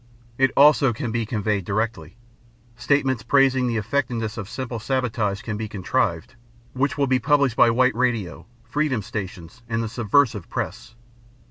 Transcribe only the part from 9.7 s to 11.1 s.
the subversive press.